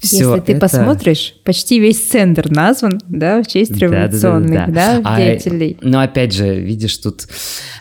Все 0.00 0.18
если 0.30 0.40
ты 0.40 0.52
это... 0.52 0.60
посмотришь, 0.60 1.34
почти 1.44 1.80
весь 1.80 2.00
центр 2.06 2.50
назван, 2.50 3.00
да, 3.08 3.42
в 3.42 3.46
честь 3.46 3.76
революционных, 3.76 4.72
да, 4.72 5.00
А, 5.04 5.16
деятелей. 5.18 5.78
Но 5.80 6.00
опять 6.00 6.32
же, 6.34 6.60
видишь, 6.60 6.96
тут 6.98 7.26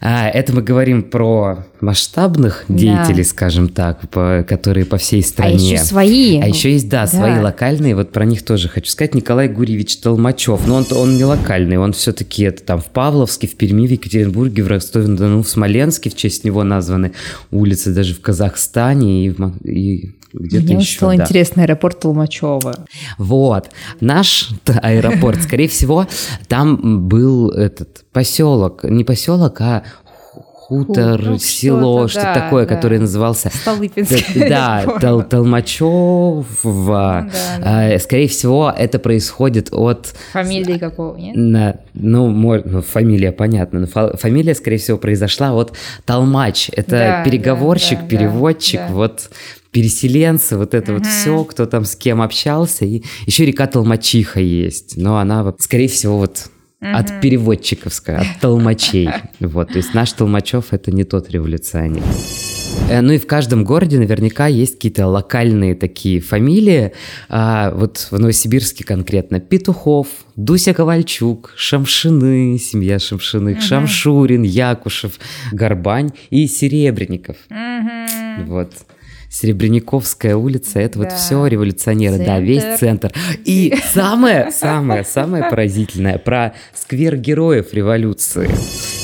а, 0.02 0.30
это 0.30 0.54
мы 0.54 0.62
говорим 0.62 1.04
про 1.04 1.66
масштабных 1.82 2.66
Да. 2.68 2.76
деятелей, 2.76 3.24
скажем 3.24 3.70
так, 3.70 4.10
по- 4.10 4.46
которые 4.48 4.86
по 4.86 4.98
всей 4.98 5.22
А 5.22 5.24
стране. 5.26 5.72
еще 5.74 5.84
свои. 5.84 6.40
А 6.40 6.48
еще 6.48 6.72
есть, 6.72 6.90
да, 6.90 7.06
свои 7.06 7.36
Да. 7.36 7.42
локальные, 7.42 7.96
вот 7.96 8.12
про 8.12 8.26
них 8.26 8.44
тоже 8.44 8.70
хочу 8.70 8.90
сказать. 8.90 9.14
Николай 9.14 9.48
Гурьевич 9.50 9.98
Толмачев, 9.98 10.66
но 10.68 10.76
он, 10.76 10.86
он 10.92 11.18
не 11.18 11.26
локальный, 11.26 11.78
он 11.78 11.94
все-таки 11.94 12.44
это 12.44 12.64
там 12.64 12.80
в 12.80 12.86
Павловске, 12.86 13.48
в 13.48 13.56
Перми, 13.56 13.88
в 13.88 13.92
Екатеринбурге, 13.92 14.64
в 14.64 14.68
Ростове-на-Дону, 14.68 15.44
в 15.44 15.50
Смоленске, 15.50 16.10
в 16.10 16.16
честь 16.16 16.44
него 16.44 16.64
названы 16.64 17.12
улицы 17.52 17.94
даже 17.94 18.14
в 18.16 18.22
Казахстане 18.22 19.26
и, 19.26 19.30
в 19.30 19.54
и 19.68 20.12
где-то 20.40 20.66
Мне 20.66 20.76
еще. 20.82 20.98
стало 20.98 21.16
да. 21.16 21.24
интересно 21.24 21.64
аэропорт 21.64 22.00
Толмачева. 22.00 22.74
Вот. 23.18 23.70
Наш 24.00 24.50
аэропорт, 24.82 25.42
скорее 25.42 25.68
всего, 25.68 26.08
там 26.48 27.08
был 27.08 27.50
этот 27.52 28.04
поселок, 28.12 28.84
не 28.84 29.04
поселок, 29.04 29.60
а 29.62 29.84
хутор, 30.68 31.22
Ну, 31.22 31.38
село, 31.38 32.08
что-то, 32.08 32.22
что-то 32.22 32.26
да, 32.26 32.42
такое, 32.46 32.66
да. 32.66 32.76
которое 32.76 33.00
назывался 33.00 33.52
Столыпинский. 33.54 34.50
да, 34.50 34.84
Тол- 35.00 35.22
Толмачева. 35.24 36.44
Ну 36.64 36.86
да, 36.88 37.30
да. 37.60 37.94
А, 37.94 38.00
Скорее 38.00 38.28
всего, 38.28 38.74
это 38.76 38.98
происходит 38.98 39.70
от 39.72 40.16
Фамилии 40.34 40.80
какого, 40.80 41.16
нет? 41.18 41.36
на, 41.36 41.76
ну, 41.94 42.30
ну, 42.30 42.82
фамилия, 42.82 43.32
понятно. 43.32 43.82
но 43.82 43.88
фа- 43.88 44.18
фамилия, 44.18 44.56
скорее 44.56 44.78
всего, 44.78 44.98
произошла 44.98 45.54
от 45.54 45.74
Толмач. 46.06 46.70
Это 46.74 46.90
Да, 46.92 47.24
переговорщик, 47.24 48.00
да, 48.00 48.04
да, 48.04 48.10
переводчик, 48.10 48.82
да. 48.88 48.94
вот 48.94 49.30
переселенцы, 49.76 50.56
вот 50.56 50.74
это 50.74 50.94
вот 50.94 51.06
все, 51.06 51.44
кто 51.44 51.66
там 51.66 51.84
с 51.84 51.98
кем 51.98 52.22
общался. 52.22 52.86
И 52.86 53.04
еще 53.26 53.46
река 53.46 53.68
Толмачиха 53.68 54.40
есть, 54.40 54.96
но 54.96 55.18
она, 55.18 55.54
скорее 55.60 55.90
всего, 55.90 56.18
вот 56.18 56.50
от 56.80 57.20
переводчиковская, 57.20 58.20
от 58.20 58.40
толмачей. 58.40 59.10
Вот, 59.42 59.70
то 59.70 59.78
есть 59.78 59.94
наш 59.94 60.14
Толмачев 60.14 60.72
это 60.72 60.92
не 60.92 61.04
тот 61.04 61.30
революционер. 61.30 62.04
Э, 62.90 63.02
Ну 63.02 63.12
и 63.14 63.18
в 63.18 63.28
каждом 63.28 63.66
городе 63.66 63.98
наверняка 63.98 64.48
есть 64.48 64.76
какие-то 64.76 65.08
локальные 65.08 65.76
такие 65.76 66.22
фамилии. 66.22 66.94
А, 67.28 67.72
вот 67.76 68.08
в 68.12 68.18
Новосибирске 68.18 68.86
конкретно 68.86 69.42
Петухов, 69.42 70.08
Дуся 70.38 70.74
Ковальчук, 70.74 71.54
Шамшины, 71.58 72.58
семья 72.60 73.00
Шамшиных, 73.00 73.62
Шамшурин, 73.62 74.44
Якушев, 74.44 75.20
Горбань 75.52 76.12
и 76.30 76.48
Серебренников. 76.48 77.36
Вот. 78.48 78.72
Серебряниковская 79.36 80.38
улица, 80.38 80.80
это 80.80 80.98
вот 80.98 81.10
Да. 81.10 81.16
все 81.18 81.46
революционеры, 81.46 82.24
да, 82.26 82.40
весь 82.40 82.64
центр. 82.80 83.12
И 83.44 83.76
самое, 83.94 84.50
самое, 84.50 85.04
самое 85.04 85.44
поразительное 85.50 86.18
про 86.18 86.54
сквер 86.74 87.18
героев 87.18 87.74
революции. 87.74 88.50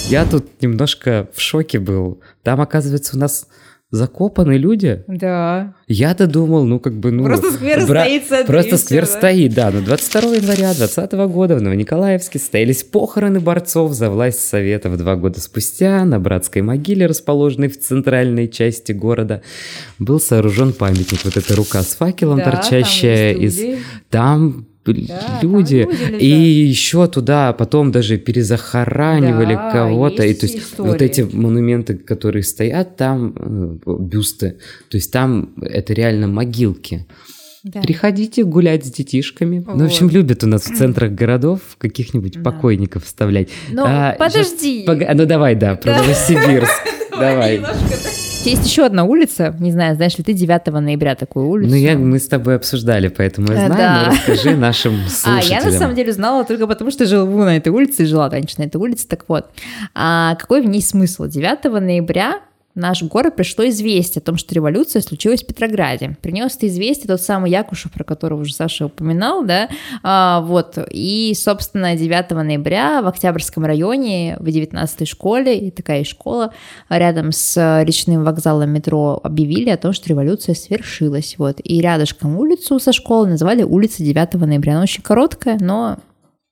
Я 0.07 0.23
тут 0.25 0.61
немножко 0.61 1.27
в 1.35 1.41
шоке 1.41 1.79
был. 1.79 2.21
Там, 2.43 2.61
оказывается, 2.61 3.17
у 3.17 3.19
нас 3.19 3.47
закопаны 3.91 4.53
люди. 4.53 5.03
Да. 5.07 5.75
Я-то 5.87 6.25
думал, 6.25 6.65
ну 6.65 6.79
как 6.79 6.93
бы, 6.93 7.11
ну... 7.11 7.25
Просто 7.25 7.51
сквер 7.51 7.81
стоит, 7.81 8.25
смотри, 8.25 8.45
Просто 8.47 8.77
сквер 8.77 9.05
стоит, 9.05 9.53
да. 9.53 9.69
Но 9.69 9.81
22 9.81 10.21
января 10.35 10.73
2020 10.73 11.11
года 11.31 11.55
в 11.57 11.61
Новониколаевске 11.61 12.39
состоялись 12.39 12.83
похороны 12.83 13.41
борцов 13.41 13.91
за 13.91 14.09
власть 14.09 14.39
Советов. 14.39 14.97
Два 14.97 15.17
года 15.17 15.41
спустя 15.41 16.05
на 16.05 16.19
братской 16.19 16.61
могиле, 16.61 17.05
расположенной 17.05 17.67
в 17.67 17.79
центральной 17.79 18.47
части 18.47 18.93
города, 18.93 19.41
был 19.99 20.21
сооружен 20.21 20.71
памятник. 20.71 21.25
Вот 21.25 21.35
эта 21.35 21.53
рука 21.55 21.83
с 21.83 21.95
факелом, 21.95 22.37
Да, 22.37 22.45
там 22.45 22.53
торчащая 22.53 23.33
есть 23.35 23.59
из... 23.59 23.79
Там 24.09 24.67
Да, 24.83 25.39
люди. 25.41 25.87
люди. 25.89 26.17
И 26.23 26.27
еще 26.27 27.07
туда 27.07 27.53
потом 27.53 27.91
даже 27.91 28.17
перезахоранивали 28.17 29.53
Да, 29.53 29.71
кого-то. 29.71 30.23
И 30.25 30.33
то 30.33 30.45
есть 30.47 30.57
истории. 30.57 30.89
вот 30.89 31.01
эти 31.01 31.21
монументы, 31.21 31.95
которые 31.95 32.43
стоят 32.43 32.97
там, 32.97 33.33
э, 33.85 33.95
бюсты, 33.99 34.57
то 34.89 34.97
есть 34.97 35.11
там 35.11 35.53
это 35.61 35.93
реально 35.93 36.27
могилки. 36.27 37.05
Да. 37.63 37.81
Приходите 37.81 38.43
гулять 38.43 38.83
с 38.87 38.89
детишками. 38.91 39.63
Ну, 39.67 39.83
в 39.83 39.85
общем, 39.85 40.07
Вот. 40.07 40.13
любят 40.13 40.43
у 40.43 40.47
нас 40.47 40.63
в 40.63 40.75
центрах 40.75 41.11
городов 41.11 41.59
каких-нибудь 41.77 42.41
покойников 42.41 43.05
вставлять. 43.05 43.49
Ну, 43.69 43.83
А, 43.85 44.15
подожди. 44.17 44.83
пога- 44.87 45.11
Ну, 45.13 45.25
давай, 45.27 45.53
да, 45.53 45.75
про 45.75 45.97
Новосибирск. 45.97 46.71
Давай. 47.11 47.61
Есть 48.43 48.65
еще 48.65 48.85
одна 48.85 49.03
улица, 49.03 49.55
не 49.59 49.71
знаю, 49.71 49.95
знаешь 49.95 50.17
ли 50.17 50.23
ты 50.23 50.33
9 50.33 50.65
ноября 50.73 51.13
такую 51.13 51.47
улицу? 51.47 51.69
Ну, 51.69 51.75
я, 51.75 51.95
мы 51.95 52.17
с 52.17 52.27
тобой 52.27 52.55
обсуждали, 52.55 53.07
поэтому 53.07 53.51
я 53.51 53.65
Э, 53.65 53.67
знаю, 53.67 53.77
да. 53.77 54.03
но 54.07 54.11
расскажи 54.11 54.55
нашим 54.57 54.95
А, 55.05 55.09
слушателям. 55.09 55.59
я 55.59 55.71
на 55.71 55.77
самом 55.77 55.95
деле 55.95 56.11
знала 56.11 56.43
только 56.43 56.65
потому, 56.65 56.89
что 56.89 57.05
живу 57.05 57.37
на 57.43 57.55
этой 57.57 57.69
улице 57.69 58.01
и 58.01 58.05
жила 58.07 58.29
раньше 58.29 58.55
на 58.57 58.63
этой 58.63 58.77
улице. 58.77 59.07
Так 59.07 59.25
вот, 59.27 59.45
а 59.93 60.35
какой 60.35 60.61
в 60.63 60.65
ней 60.65 60.81
смысл? 60.81 61.27
9 61.27 61.63
ноября 61.81 62.39
наш 62.75 63.03
город 63.03 63.35
пришло 63.35 63.67
известие 63.67 64.21
о 64.21 64.25
том, 64.25 64.37
что 64.37 64.55
революция 64.55 65.01
случилась 65.01 65.43
в 65.43 65.47
Петрограде. 65.47 66.17
Принес 66.21 66.55
это 66.55 66.67
известие 66.67 67.07
тот 67.07 67.21
самый 67.21 67.51
Якушев, 67.51 67.91
про 67.91 68.03
которого 68.03 68.41
уже 68.41 68.53
Саша 68.53 68.85
упоминал, 68.85 69.43
да, 69.43 69.69
А, 70.03 70.41
вот, 70.41 70.77
и, 70.89 71.33
собственно, 71.35 71.95
9 71.95 72.31
ноября 72.31 73.01
в 73.01 73.07
Октябрьском 73.07 73.65
районе 73.65 74.37
в 74.39 74.47
19-й 74.47 75.05
школе, 75.05 75.57
и 75.57 75.71
такая 75.71 76.03
школа, 76.03 76.53
рядом 76.89 77.31
с 77.31 77.57
э, 77.57 77.83
речным 77.85 78.23
вокзалом 78.23 78.69
метро 78.69 79.19
объявили 79.23 79.69
о 79.69 79.77
том, 79.77 79.93
что 79.93 80.09
революция 80.09 80.55
свершилась, 80.55 81.35
вот, 81.37 81.59
и 81.63 81.81
рядышком 81.81 82.37
улицу 82.37 82.79
со 82.79 82.93
школы 82.93 83.27
называли 83.27 83.63
улица 83.63 84.03
9 84.03 84.33
ноября. 84.35 84.73
Она 84.73 84.83
очень 84.83 85.03
короткая, 85.03 85.57
но 85.59 85.97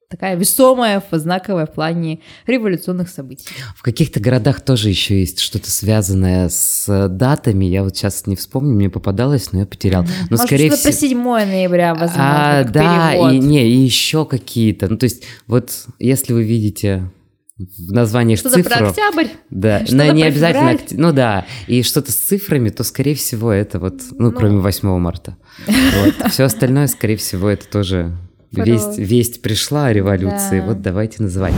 такая 0.10 0.36
весомая, 0.36 1.04
знаковая 1.12 1.68
в 1.68 1.72
плане 1.74 2.20
революционных 2.48 3.10
событий. 3.10 3.46
В 3.75 3.84
каких-то 3.84 4.20
городах 4.20 4.62
тоже 4.62 4.89
еще 4.89 5.20
есть 5.20 5.39
что-то 5.39 5.70
связанное 5.70 6.50
с 6.50 7.08
датами. 7.10 7.66
Я 7.66 7.84
вот 7.84 7.96
сейчас 7.96 8.25
не 8.25 8.36
вспомню, 8.36 8.74
мне 8.74 8.89
попадалось, 8.89 9.51
но 9.54 9.60
я 9.60 9.66
потерял. 9.68 10.01
Но 10.04 10.10
Может, 10.32 10.48
скорее 10.48 10.72
что-то 10.72 10.92
всего. 10.92 11.24
про 11.25 11.42
7 11.44 11.51
ноября, 11.51 11.94
возможно, 11.94 12.60
А, 12.60 12.63
да, 12.63 13.12
перевод. 13.12 13.34
и 13.34 13.39
не, 13.39 13.70
и 13.70 13.78
еще 13.78 14.25
какие-то. 14.25 14.88
Ну, 14.88 14.98
то 14.98 15.04
есть, 15.04 15.24
вот 15.46 15.72
если 16.00 16.34
вы 16.34 16.44
видите 16.44 17.04
в 17.60 17.92
названиях 17.92 18.39
Что-то 18.39 18.63
про 18.63 18.70
цифру, 18.70 18.88
октябрь. 18.88 19.28
да, 19.51 19.80
что-то 19.86 19.96
но 19.96 20.12
не 20.12 20.22
про 20.22 20.28
обязательно, 20.30 20.70
окт- 20.72 20.94
ну 20.94 21.12
да, 21.12 21.46
и 21.68 21.84
что-то 21.84 22.12
с 22.12 22.16
цифрами, 22.16 22.70
то 22.70 22.84
скорее 22.84 23.13
всего 23.16 23.51
это 23.51 23.78
вот, 23.80 24.01
ну, 24.18 24.32
кроме 24.32 24.58
8 24.60 24.98
марта. 24.98 25.36
Вот. 25.68 26.32
Все 26.32 26.46
остальное, 26.46 26.88
скорее 26.88 27.18
всего, 27.18 27.48
это 27.50 27.68
тоже 27.68 28.18
Про- 28.28 28.28
весть, 28.51 28.98
весть 28.98 29.41
пришла 29.41 29.88
о 29.88 29.94
революции. 29.94 30.60
Да. 30.60 30.65
Вот 30.68 30.82
давайте 30.82 31.24
называть. 31.24 31.53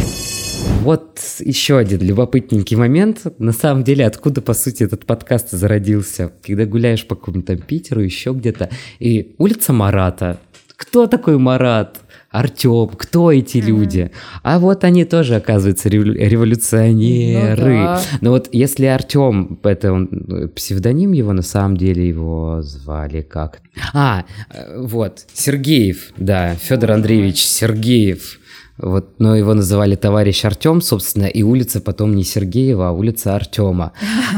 Вот 0.81 1.19
еще 1.39 1.77
один 1.77 2.01
любопытненький 2.01 2.77
момент. 2.77 3.21
На 3.39 3.51
самом 3.51 3.83
деле, 3.83 4.05
откуда, 4.05 4.41
по 4.41 4.53
сути, 4.53 4.83
этот 4.83 5.05
подкаст 5.05 5.51
зародился? 5.51 6.31
Когда 6.43 6.65
гуляешь 6.65 7.05
по 7.07 7.15
какому-то 7.15 7.55
Питеру, 7.55 8.01
еще 8.01 8.31
где-то, 8.31 8.69
и 8.99 9.35
улица 9.37 9.73
Марата. 9.73 10.39
Кто 10.75 11.07
такой 11.07 11.37
Марат? 11.37 11.99
Артем, 12.31 12.87
кто 12.95 13.31
эти 13.31 13.57
люди? 13.57 14.11
А 14.41 14.57
вот 14.59 14.85
они 14.85 15.03
тоже, 15.03 15.35
оказывается, 15.35 15.89
револю- 15.89 16.15
революционеры. 16.15 17.73
Ну 17.77 17.83
да. 17.83 18.01
Но 18.21 18.31
вот 18.31 18.47
если 18.53 18.85
Артем, 18.85 19.59
это 19.63 19.91
он, 19.91 20.07
псевдоним 20.55 21.11
его, 21.11 21.33
на 21.33 21.41
самом 21.41 21.75
деле 21.75 22.07
его 22.07 22.61
звали 22.61 23.21
как? 23.21 23.59
А, 23.93 24.23
э, 24.53 24.81
вот, 24.81 25.25
Сергеев, 25.33 26.13
да, 26.17 26.55
Федор 26.55 26.91
Андреевич 26.91 27.43
Сергеев. 27.43 28.39
Вот, 28.77 29.19
но 29.19 29.35
его 29.35 29.53
называли 29.53 29.95
товарищ 29.95 30.43
Артем, 30.43 30.81
собственно, 30.81 31.25
и 31.25 31.43
улица 31.43 31.81
потом 31.81 32.15
не 32.15 32.23
Сергеева, 32.23 32.87
а 32.87 32.91
улица 32.91 33.35
Артема. 33.35 33.91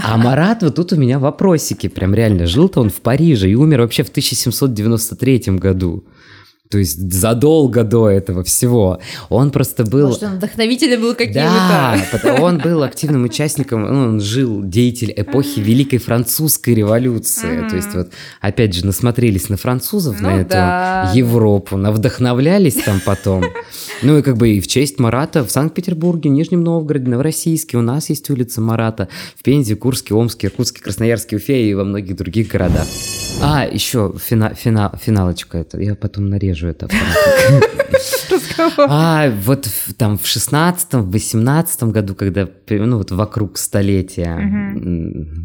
А 0.03 0.17
Марат, 0.17 0.63
вот 0.63 0.75
тут 0.75 0.91
у 0.91 0.95
меня 0.97 1.17
вопросики, 1.17 1.87
прям 1.87 2.13
реально. 2.13 2.45
Жил-то 2.45 2.81
он 2.81 2.89
в 2.89 2.99
Париже 3.01 3.49
и 3.49 3.55
умер 3.55 3.81
вообще 3.81 4.03
в 4.03 4.09
1793 4.09 5.57
году. 5.59 6.03
То 6.73 6.79
есть 6.79 7.13
задолго 7.13 7.83
до 7.83 8.09
этого 8.09 8.43
всего. 8.43 8.99
Он 9.29 9.51
просто 9.51 9.83
был... 9.83 10.07
Может, 10.07 10.23
он 10.23 10.37
вдохновителем 10.37 11.01
был 11.01 11.13
каким-то. 11.13 11.39
Да, 12.23 12.37
он 12.41 12.57
был 12.57 12.81
активным 12.81 13.25
участником, 13.25 13.83
ну, 13.83 14.05
он 14.05 14.19
жил 14.19 14.63
деятель 14.63 15.13
эпохи 15.15 15.59
Великой 15.59 15.99
Французской 15.99 16.73
революции. 16.73 17.69
То 17.69 17.75
есть 17.75 17.93
вот, 17.93 18.09
опять 18.41 18.73
же, 18.73 18.87
насмотрелись 18.87 19.49
на 19.49 19.57
французов, 19.57 20.19
Ну 20.19 20.29
на 20.29 20.41
эту 20.41 20.49
да. 20.49 21.11
Европу, 21.13 21.77
навдохновлялись 21.77 22.81
там 22.83 22.99
потом. 23.05 23.45
Ну 24.01 24.17
и 24.17 24.23
как 24.23 24.37
бы 24.37 24.49
и 24.49 24.59
в 24.59 24.65
честь 24.65 24.97
Марата 24.97 25.45
в 25.45 25.51
Санкт-Петербурге, 25.51 26.31
Нижнем 26.31 26.63
Новгороде, 26.63 27.07
Новороссийске 27.07 27.77
у 27.77 27.81
нас 27.81 28.09
есть 28.09 28.27
улица 28.31 28.61
Марата, 28.61 29.09
в 29.37 29.43
Пензе, 29.43 29.75
Курске, 29.75 30.15
Омске, 30.15 30.47
Иркутске, 30.47 30.81
Красноярске, 30.81 31.35
Уфе 31.35 31.69
и 31.69 31.75
во 31.75 31.83
многих 31.83 32.15
других 32.15 32.47
городах. 32.47 32.87
А, 33.41 33.65
еще 33.65 34.13
фина, 34.17 34.53
фина- 34.55 34.97
финалочка 34.97 35.57
это, 35.57 35.79
я 35.81 35.95
потом 35.95 36.27
нарежу 36.29 36.67
это. 36.67 36.87
А, 38.77 39.29
вот 39.45 39.67
там 39.97 40.17
в 40.17 40.23
16-м, 40.23 41.01
в 41.01 41.11
18 41.11 41.83
году, 41.83 42.15
когда, 42.15 42.47
ну 42.69 42.97
вот 42.97 43.11
вокруг 43.11 43.57
столетия 43.57 44.37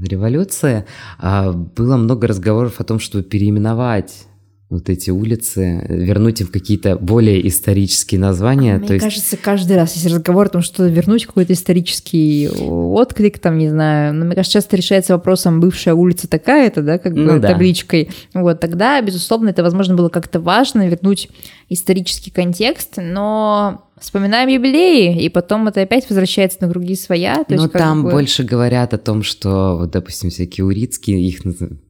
революции, 0.07 0.85
а, 1.19 1.53
было 1.53 1.97
много 1.97 2.27
разговоров 2.29 2.75
о 2.79 2.85
том, 2.85 3.01
чтобы 3.01 3.25
переименовать 3.25 4.28
вот 4.71 4.91
эти 4.91 5.09
улицы, 5.11 5.87
вернуть 5.89 6.43
им 6.43 6.49
какие-то 6.49 6.97
более 6.97 7.47
исторические 7.49 8.21
названия. 8.21 8.77
Мне 8.77 8.87
то 8.87 8.93
есть, 8.93 9.05
кажется, 9.05 9.37
каждый 9.39 9.77
раз 9.77 9.95
есть 9.95 10.07
разговор 10.07 10.47
о 10.47 10.51
том, 10.51 10.63
что 10.63 10.87
вернуть 10.87 11.25
какой-то 11.25 11.55
исторический 11.55 12.51
отклик, 12.51 13.39
там, 13.39 13.57
не 13.57 13.71
знаю. 13.71 14.13
Но 14.13 14.27
мне 14.27 14.35
кажется, 14.35 14.61
часто 14.61 14.77
решается 14.77 15.15
вопросом, 15.15 15.61
бывшая 15.61 15.95
улица 15.95 16.29
такая-то, 16.29 16.83
да, 16.83 16.99
как 16.99 17.15
бы 17.15 17.21
Ну 17.21 17.41
да. 17.41 17.49
табличкой. 17.49 18.11
Вот, 18.35 18.61
тогда, 18.61 19.01
безусловно, 19.01 19.49
это, 19.49 19.63
возможно, 19.63 19.95
было 19.95 20.11
как-то 20.11 20.39
важно, 20.39 20.87
вернуть 20.87 21.31
исторический 21.71 22.31
контекст, 22.31 22.95
но 22.99 23.88
вспоминаем 24.01 24.49
юбилеи, 24.49 25.23
и 25.23 25.29
потом 25.29 25.69
это 25.69 25.83
опять 25.83 26.09
возвращается 26.09 26.59
на 26.61 26.69
круги 26.71 26.95
своя. 26.95 27.45
То 27.45 27.55
Но 27.55 27.63
есть, 27.63 27.73
там 27.73 28.05
бы- 28.05 28.11
больше 28.11 28.45
говорят 28.45 28.95
о 28.95 28.99
том, 28.99 29.23
что, 29.23 29.77
вот, 29.79 29.91
допустим, 29.91 30.31
всякие 30.31 30.65
урицкие, 30.65 31.21
их 31.21 31.41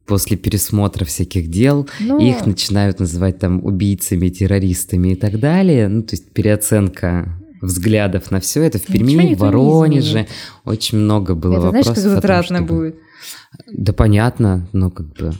после 0.05 0.37
пересмотра 0.37 1.05
всяких 1.05 1.49
дел, 1.49 1.87
Ну. 1.99 2.19
их 2.19 2.45
начинают 2.45 2.99
называть 2.99 3.39
там 3.39 3.63
убийцами, 3.63 4.29
террористами 4.29 5.09
и 5.09 5.15
так 5.15 5.39
далее. 5.39 5.87
Ну, 5.87 6.01
то 6.03 6.13
есть 6.15 6.31
переоценка 6.31 7.35
взглядов 7.61 8.31
на 8.31 8.39
все 8.39 8.63
это 8.63 8.79
в 8.79 8.83
Перми, 8.85 9.35
в 9.35 9.39
Воронеже. 9.39 10.27
Очень 10.65 10.99
много 10.99 11.35
было 11.35 11.53
Это 11.59 11.69
знаешь, 11.69 11.85
вопросов. 11.87 11.95
как 11.95 12.11
о 12.11 12.15
том, 12.15 12.15
затратно 12.21 12.57
чтобы- 12.57 12.75
будет. 12.75 12.95
Да 13.71 13.93
понятно, 13.93 14.67
но 14.73 14.89
как 14.89 15.07
бы... 15.13 15.33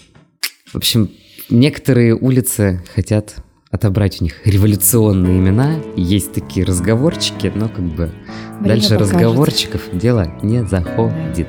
В 0.66 0.76
общем, 0.76 1.10
некоторые 1.50 2.16
улицы 2.16 2.82
хотят 2.94 3.36
отобрать 3.72 4.20
у 4.20 4.24
них 4.24 4.36
революционные 4.46 5.38
имена. 5.38 5.76
Есть 5.96 6.34
такие 6.34 6.66
разговорчики, 6.66 7.52
но 7.54 7.70
как 7.70 7.84
бы 7.84 8.10
Время 8.60 8.76
дальше 8.76 8.90
покажет. 8.90 9.14
разговорчиков 9.14 9.82
дело 9.94 10.34
не 10.42 10.66
заходит. 10.66 11.48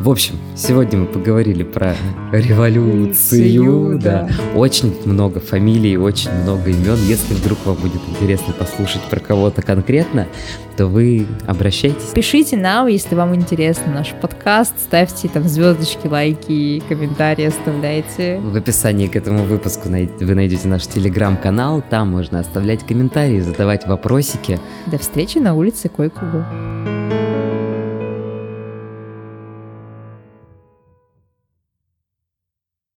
В 0.00 0.08
общем, 0.08 0.36
сегодня 0.56 1.00
мы 1.00 1.06
поговорили 1.06 1.62
про 1.62 1.94
революцию. 2.32 3.98
Да. 3.98 4.22
да. 4.22 4.58
Очень 4.58 4.94
много 5.04 5.40
фамилий, 5.40 5.98
очень 5.98 6.32
много 6.32 6.70
имен. 6.70 6.96
Если 7.06 7.34
вдруг 7.34 7.58
вам 7.66 7.76
будет 7.76 8.00
интересно 8.08 8.54
послушать 8.54 9.02
про 9.02 9.20
кого-то 9.20 9.60
конкретно, 9.60 10.26
то 10.76 10.86
вы 10.86 11.26
обращайтесь. 11.46 12.12
Пишите 12.14 12.56
нам, 12.56 12.86
если 12.86 13.14
вам 13.14 13.34
интересен 13.34 13.92
наш 13.92 14.14
подкаст, 14.14 14.72
ставьте 14.80 15.28
там 15.28 15.46
звездочки, 15.46 16.06
лайки, 16.06 16.82
комментарии 16.88 17.44
оставляйте. 17.44 18.40
В 18.42 18.56
описании 18.56 19.06
к 19.06 19.16
этому 19.16 19.44
выпуску 19.44 19.90
вы 19.90 20.34
найдете 20.34 20.68
наш 20.68 20.86
телеграм-канал. 20.86 21.49
Там 21.90 22.10
можно 22.10 22.40
оставлять 22.40 22.86
комментарии, 22.86 23.40
задавать 23.40 23.86
вопросики. 23.86 24.58
До 24.86 24.98
встречи 24.98 25.38
на 25.38 25.54
улице 25.54 25.88
Койкугу. 25.88 26.44